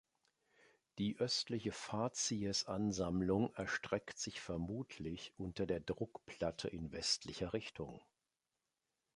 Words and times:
Die 0.97 1.19
östliche 1.19 1.71
Fazies-Ansammlung 1.71 3.53
erstreckt 3.53 4.17
sich 4.17 4.41
vermutlich 4.41 5.31
unter 5.37 5.67
der 5.67 5.79
Druckplatte 5.79 6.67
in 6.69 6.91
westlicher 6.91 7.53
Richtung. 7.53 8.01